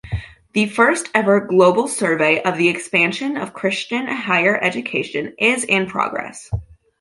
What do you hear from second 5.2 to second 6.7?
is in progress.